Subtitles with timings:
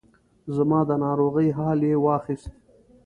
[0.55, 2.51] زما د ناروغۍ حال یې واخیست.